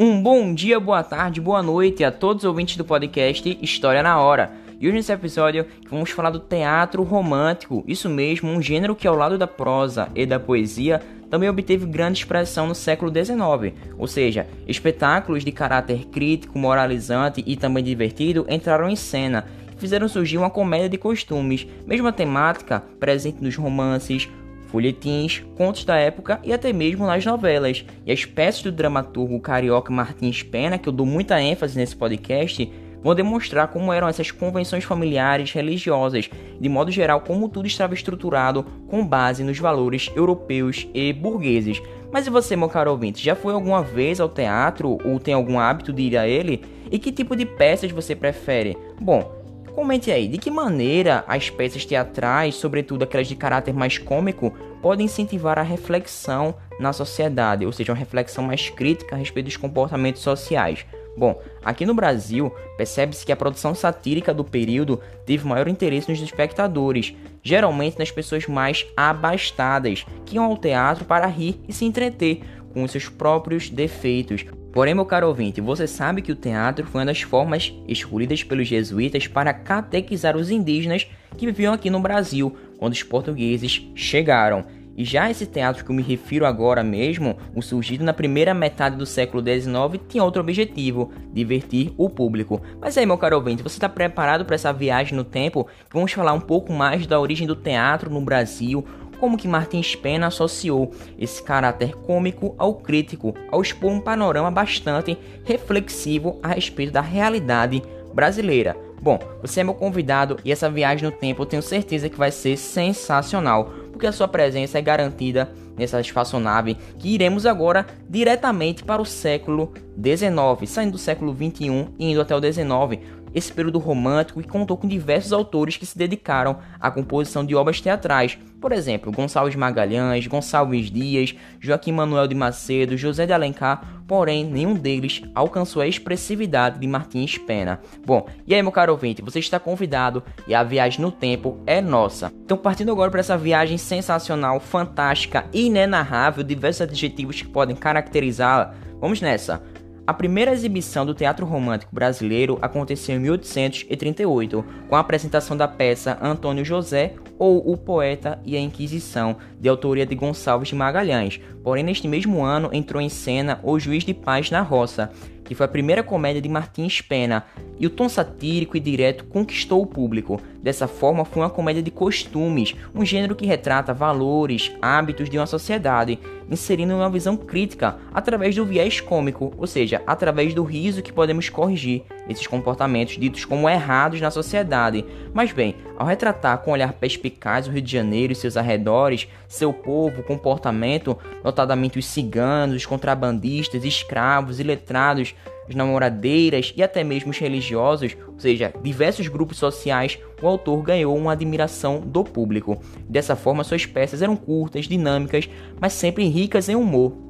[0.00, 4.16] Um bom dia, boa tarde, boa noite a todos os ouvintes do podcast História na
[4.20, 4.52] Hora.
[4.78, 9.16] E hoje nesse episódio vamos falar do teatro romântico, isso mesmo, um gênero que ao
[9.16, 14.46] lado da prosa e da poesia também obteve grande expressão no século XIX, ou seja,
[14.68, 20.48] espetáculos de caráter crítico, moralizante e também divertido entraram em cena e fizeram surgir uma
[20.48, 24.28] comédia de costumes, mesma temática presente nos romances,
[24.68, 27.84] folhetins, contos da época e até mesmo nas novelas.
[28.06, 32.70] E as peças do dramaturgo carioca Martins Pena, que eu dou muita ênfase nesse podcast,
[33.02, 36.28] vão demonstrar como eram essas convenções familiares religiosas,
[36.60, 41.80] de modo geral, como tudo estava estruturado com base nos valores europeus e burgueses.
[42.10, 45.58] Mas e você, meu caro ouvinte, já foi alguma vez ao teatro ou tem algum
[45.58, 46.62] hábito de ir a ele?
[46.90, 48.76] E que tipo de peças você prefere?
[49.00, 49.37] Bom,
[49.78, 54.50] Comente aí, de que maneira as peças teatrais, sobretudo aquelas de caráter mais cômico,
[54.82, 59.56] podem incentivar a reflexão na sociedade, ou seja, uma reflexão mais crítica a respeito dos
[59.56, 60.84] comportamentos sociais.
[61.16, 66.20] Bom, aqui no Brasil, percebe-se que a produção satírica do período teve maior interesse nos
[66.20, 72.40] espectadores, geralmente nas pessoas mais abastadas, que iam ao teatro para rir e se entreter
[72.74, 74.44] com seus próprios defeitos,
[74.78, 78.68] Porém, meu caro ouvinte, você sabe que o teatro foi uma das formas escolhidas pelos
[78.68, 81.04] jesuítas para catequizar os indígenas
[81.36, 84.64] que viviam aqui no Brasil quando os portugueses chegaram.
[84.96, 88.96] E já esse teatro que eu me refiro agora mesmo, o surgido na primeira metade
[88.96, 92.62] do século XIX, tinha outro objetivo: divertir o público.
[92.80, 95.66] Mas aí, meu caro ouvinte, você está preparado para essa viagem no tempo?
[95.92, 98.84] Vamos falar um pouco mais da origem do teatro no Brasil,
[99.18, 105.18] como que Martins Pena associou esse caráter cômico ao crítico, ao expor um panorama bastante
[105.44, 107.82] reflexivo a respeito da realidade
[108.14, 108.76] brasileira.
[109.00, 112.30] Bom, você é meu convidado e essa viagem no tempo eu tenho certeza que vai
[112.30, 119.00] ser sensacional, porque a sua presença é garantida nessa espaçonave que iremos agora diretamente para
[119.00, 123.00] o século XIX, saindo do século XXI e indo até o XIX,
[123.34, 127.80] esse período romântico que contou com diversos autores que se dedicaram à composição de obras
[127.80, 134.44] teatrais, por exemplo, Gonçalves Magalhães, Gonçalves Dias, Joaquim Manuel de Macedo, José de Alencar, porém
[134.44, 137.80] nenhum deles alcançou a expressividade de Martins Pena.
[138.04, 141.80] Bom, e aí meu caro ouvinte, você está convidado e a viagem no tempo é
[141.80, 142.32] nossa.
[142.44, 149.20] Então partindo agora para essa viagem sensacional, fantástica, inenarrável, diversos adjetivos que podem caracterizá-la, vamos
[149.20, 149.62] nessa.
[150.08, 156.16] A primeira exibição do teatro romântico brasileiro aconteceu em 1838, com a apresentação da peça
[156.22, 161.38] Antônio José ou O Poeta e a Inquisição, de autoria de Gonçalves de Magalhães.
[161.62, 165.10] Porém, neste mesmo ano entrou em cena O Juiz de Paz na Roça,
[165.48, 167.46] que foi a primeira comédia de Martins Pena,
[167.80, 170.38] e o tom satírico e direto conquistou o público.
[170.62, 175.46] Dessa forma, foi uma comédia de costumes, um gênero que retrata valores, hábitos de uma
[175.46, 176.18] sociedade,
[176.50, 181.48] inserindo uma visão crítica através do viés cômico, ou seja, através do riso que podemos
[181.48, 185.04] corrigir esses comportamentos ditos como errados na sociedade.
[185.32, 189.28] Mas bem, ao retratar com um olhar perspicaz o Rio de Janeiro e seus arredores,
[189.46, 195.34] seu povo, comportamento, notadamente os ciganos, os contrabandistas, escravos, iletrados,
[195.68, 201.16] as namoradeiras e até mesmo os religiosos, ou seja, diversos grupos sociais, o autor ganhou
[201.16, 202.80] uma admiração do público.
[203.08, 205.48] Dessa forma, suas peças eram curtas, dinâmicas,
[205.80, 207.27] mas sempre ricas em humor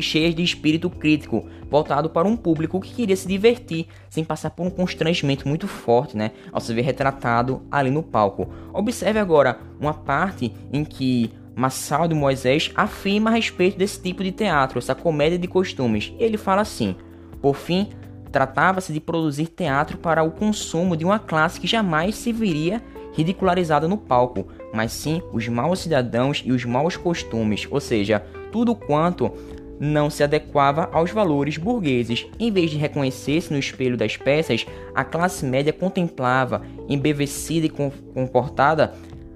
[0.00, 4.66] cheias de espírito crítico, voltado para um público que queria se divertir, sem passar por
[4.66, 8.48] um constrangimento muito forte, né, ao se ver retratado ali no palco.
[8.72, 14.78] Observe agora uma parte em que Massaldo Moisés afirma a respeito desse tipo de teatro,
[14.78, 16.12] essa comédia de costumes.
[16.18, 16.94] E ele fala assim:
[17.42, 17.88] por fim,
[18.30, 22.82] tratava-se de produzir teatro para o consumo de uma classe que jamais se viria
[23.12, 28.76] ridicularizada no palco, mas sim os maus cidadãos e os maus costumes, ou seja, tudo
[28.76, 29.32] quanto
[29.80, 32.26] não se adequava aos valores burgueses.
[32.38, 38.94] Em vez de reconhecer-se no espelho das peças, a classe média contemplava, embevecida e comportada,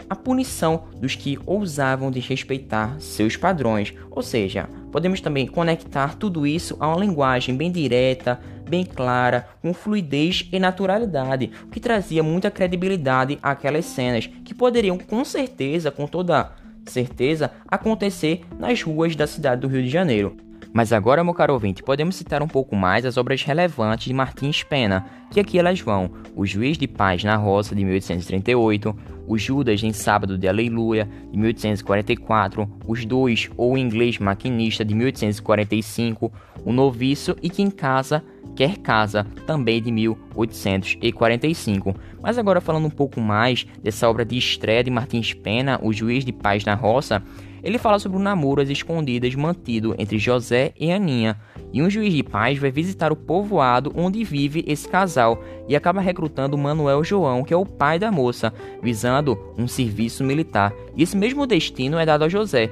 [0.08, 3.94] a punição dos que ousavam desrespeitar seus padrões.
[4.11, 8.38] Ou seja, podemos também conectar tudo isso a uma linguagem bem direta,
[8.69, 14.99] bem clara, com fluidez e naturalidade, o que trazia muita credibilidade àquelas cenas que poderiam
[14.99, 16.52] com certeza, com toda
[16.90, 20.37] certeza, acontecer nas ruas da cidade do Rio de Janeiro.
[20.73, 24.62] Mas agora, meu caro ouvinte, podemos citar um pouco mais as obras relevantes de Martins
[24.62, 28.96] Pena, que aqui elas vão: O Juiz de Paz na Roça, de 1838,
[29.26, 34.94] O Judas em Sábado de Aleluia, de 1844, Os Dois, ou o Inglês Maquinista, de
[34.94, 36.32] 1845,
[36.64, 41.94] O Noviço e Quem Casa, Quer Casa, também de 1845.
[42.22, 46.25] Mas agora falando um pouco mais dessa obra de estreia de Martins Pena, O Juiz
[46.25, 47.22] de Paz na Roça,
[47.62, 51.38] ele fala sobre o namoro às escondidas mantido entre José e Aninha,
[51.72, 56.00] e um juiz de paz vai visitar o povoado onde vive esse casal e acaba
[56.00, 58.52] recrutando Manuel João, que é o pai da moça,
[58.82, 60.72] visando um serviço militar.
[60.94, 62.69] E esse mesmo destino é dado a José.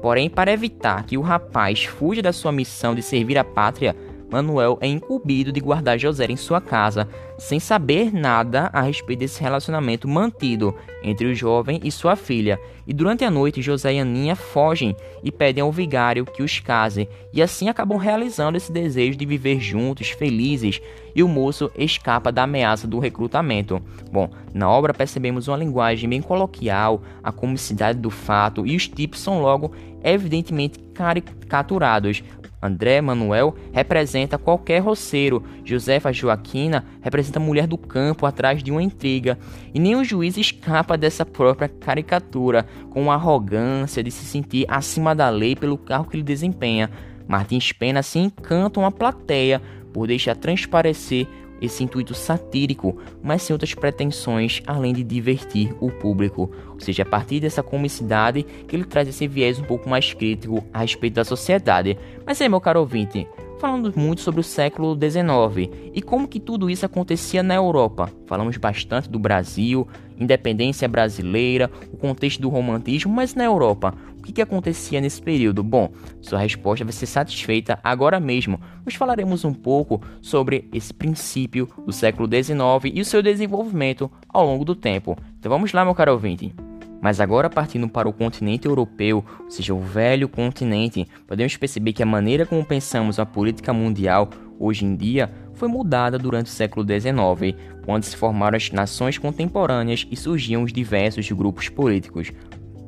[0.00, 3.96] Porém, para evitar que o rapaz fuja da sua missão de servir a pátria,
[4.30, 9.40] Manuel é incumbido de guardar José em sua casa, sem saber nada a respeito desse
[9.40, 12.58] relacionamento mantido entre o jovem e sua filha.
[12.86, 17.08] E durante a noite, José e Aninha fogem e pedem ao vigário que os case,
[17.32, 20.80] e assim acabam realizando esse desejo de viver juntos, felizes,
[21.14, 23.80] e o moço escapa da ameaça do recrutamento.
[24.12, 29.20] Bom, na obra percebemos uma linguagem bem coloquial, a comicidade do fato, e os tipos
[29.20, 29.72] são logo
[30.02, 32.22] evidentemente caricaturados,
[32.64, 38.82] André Manuel representa qualquer roceiro, Josefa Joaquina representa a mulher do campo atrás de uma
[38.82, 39.38] intriga,
[39.74, 45.28] e nenhum juiz escapa dessa própria caricatura, com a arrogância de se sentir acima da
[45.28, 46.90] lei pelo cargo que ele desempenha.
[47.26, 49.60] Martins Pena se encanta uma plateia
[49.92, 51.26] por deixar transparecer
[51.60, 56.50] esse intuito satírico, mas sem outras pretensões além de divertir o público.
[56.72, 60.64] Ou seja, a partir dessa comicidade que ele traz esse viés um pouco mais crítico
[60.72, 61.96] a respeito da sociedade.
[62.26, 63.26] Mas aí, meu caro ouvinte,
[63.58, 68.10] falando muito sobre o século XIX e como que tudo isso acontecia na Europa.
[68.26, 69.88] Falamos bastante do Brasil,
[70.18, 75.62] independência brasileira, o contexto do romantismo, mas na Europa, o que, que acontecia nesse período?
[75.62, 75.90] Bom,
[76.20, 81.92] sua resposta vai ser satisfeita agora mesmo, mas falaremos um pouco sobre esse princípio do
[81.92, 85.16] século XIX e o seu desenvolvimento ao longo do tempo.
[85.38, 86.54] Então vamos lá, meu caro ouvinte.
[87.04, 92.02] Mas agora partindo para o continente europeu, ou seja, o velho continente, podemos perceber que
[92.02, 96.82] a maneira como pensamos a política mundial hoje em dia foi mudada durante o século
[96.82, 102.32] XIX, quando se formaram as nações contemporâneas e surgiam os diversos grupos políticos.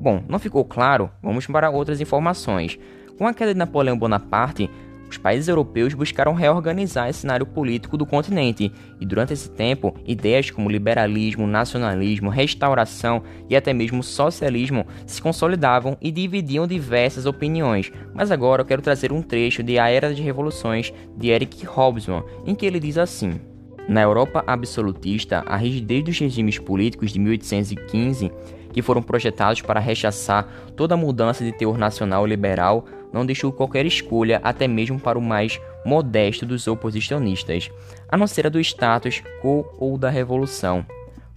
[0.00, 1.10] Bom, não ficou claro?
[1.22, 2.78] Vamos para outras informações.
[3.18, 4.70] Com a queda de Napoleão Bonaparte,
[5.16, 8.70] os países europeus buscaram reorganizar o cenário político do continente,
[9.00, 15.96] e durante esse tempo, ideias como liberalismo, nacionalismo, restauração e até mesmo socialismo se consolidavam
[16.02, 17.90] e dividiam diversas opiniões.
[18.14, 22.22] Mas agora eu quero trazer um trecho de A Era de Revoluções de Eric Hobsbawm,
[22.44, 23.40] em que ele diz assim:
[23.88, 28.30] Na Europa absolutista, a rigidez dos regimes políticos de 1815
[28.76, 30.46] que foram projetados para rechaçar
[30.76, 35.58] toda mudança de teor nacional liberal, não deixou qualquer escolha até mesmo para o mais
[35.82, 37.70] modesto dos oposicionistas,
[38.06, 40.84] a não ser a do status quo ou da revolução.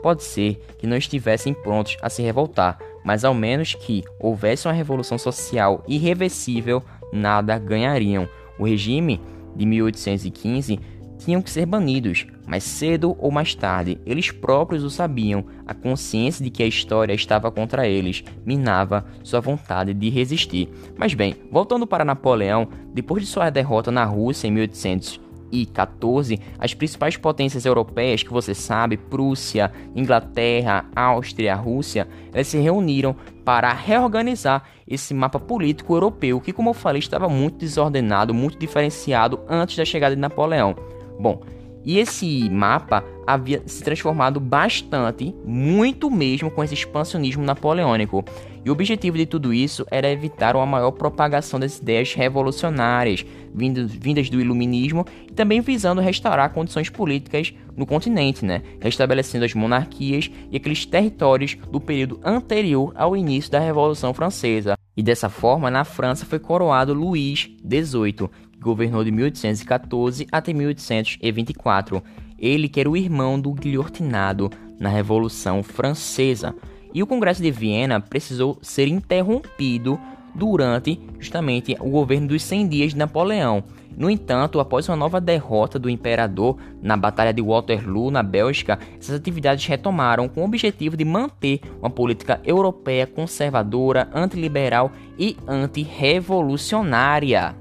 [0.04, 4.74] Pode ser que não estivessem prontos a se revoltar, mas ao menos que houvesse uma
[4.74, 6.84] revolução social irreversível,
[7.14, 8.28] nada ganhariam.
[8.60, 9.22] O regime
[9.56, 10.78] de 1815
[11.20, 15.46] tinham que ser banidos, mas cedo ou mais tarde eles próprios o sabiam.
[15.68, 20.70] A consciência de que a história estava contra eles minava sua vontade de resistir.
[20.98, 27.18] Mas bem, voltando para Napoleão, depois de sua derrota na Rússia em 1814, as principais
[27.18, 35.14] potências europeias que você sabe, Prússia, Inglaterra, Áustria, Rússia, elas se reuniram para reorganizar esse
[35.14, 40.16] mapa político europeu que, como eu falei, estava muito desordenado, muito diferenciado antes da chegada
[40.16, 40.76] de Napoleão.
[41.20, 41.42] Bom,
[41.86, 48.24] e esse mapa havia se transformado bastante, muito mesmo com esse expansionismo napoleônico.
[48.66, 54.30] E o objetivo de tudo isso era evitar uma maior propagação das ideias revolucionárias vindas,
[54.30, 58.62] do iluminismo e também visando restaurar condições políticas no continente, né?
[58.80, 64.78] restabelecendo as monarquias e aqueles territórios do período anterior ao início da Revolução Francesa.
[64.98, 68.30] E dessa forma, na França foi coroado Luís XVIII,
[68.60, 72.04] governou de 1814 até 1824.
[72.38, 74.50] Ele que era o irmão do guilhotinado
[74.80, 76.56] na Revolução Francesa.
[76.94, 80.00] E o Congresso de Viena precisou ser interrompido
[80.34, 83.64] durante justamente o governo dos 100 dias de Napoleão.
[83.98, 89.16] No entanto, após uma nova derrota do imperador na Batalha de Waterloo, na Bélgica, essas
[89.16, 97.59] atividades retomaram com o objetivo de manter uma política europeia conservadora, antiliberal e antirrevolucionária.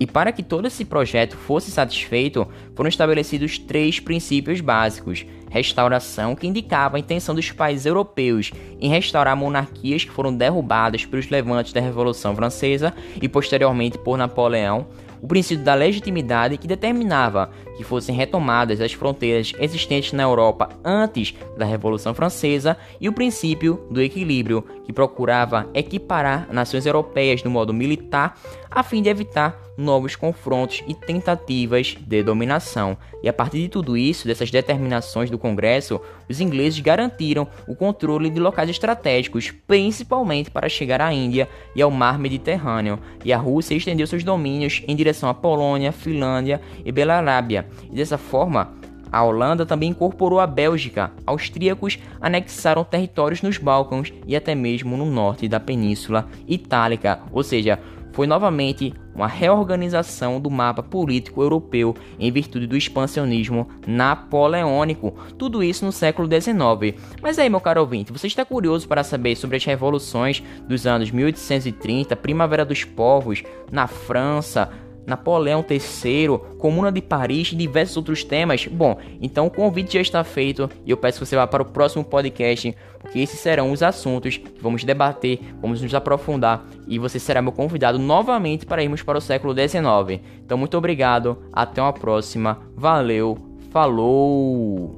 [0.00, 6.46] E para que todo esse projeto fosse satisfeito, foram estabelecidos três princípios básicos: restauração, que
[6.46, 11.80] indicava a intenção dos países europeus em restaurar monarquias que foram derrubadas pelos levantes da
[11.80, 14.86] Revolução Francesa e posteriormente por Napoleão.
[15.20, 21.34] O princípio da legitimidade, que determinava que fossem retomadas as fronteiras existentes na Europa antes
[21.56, 27.74] da Revolução Francesa e o princípio do equilíbrio, que procurava equiparar nações europeias no modo
[27.74, 28.40] militar
[28.70, 32.96] a fim de evitar novos confrontos e tentativas de dominação.
[33.22, 38.30] E a partir de tudo isso, dessas determinações do Congresso, os ingleses garantiram o controle
[38.30, 42.98] de locais estratégicos, principalmente para chegar à Índia e ao mar Mediterrâneo.
[43.22, 47.66] E a Rússia estendeu seus domínios em direção à Polônia, Finlândia e Belarábia.
[47.92, 48.77] E dessa forma,
[49.10, 51.12] a Holanda também incorporou a Bélgica.
[51.26, 57.78] Austríacos anexaram territórios nos Balcãs e até mesmo no norte da Península Itálica, ou seja,
[58.18, 65.14] foi novamente uma reorganização do mapa político europeu em virtude do expansionismo napoleônico.
[65.38, 67.00] Tudo isso no século XIX.
[67.22, 71.12] Mas aí, meu caro ouvinte, você está curioso para saber sobre as revoluções dos anos
[71.12, 74.68] 1830, Primavera dos Povos, na França,
[75.08, 78.66] Napoleão III, Comuna de Paris e diversos outros temas.
[78.66, 81.66] Bom, então o convite já está feito e eu peço que você vá para o
[81.66, 87.18] próximo podcast, porque esses serão os assuntos que vamos debater, vamos nos aprofundar e você
[87.18, 90.20] será meu convidado novamente para irmos para o século XIX.
[90.44, 93.38] Então, muito obrigado, até uma próxima, valeu,
[93.70, 94.97] falou!